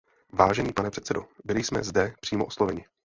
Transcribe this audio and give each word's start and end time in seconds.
Vážený 0.33 0.73
pane 0.73 0.89
předsedo, 0.89 1.21
byli 1.45 1.63
jsme 1.63 1.83
zde 1.83 2.13
přímo 2.21 2.45
osloveni. 2.45 2.85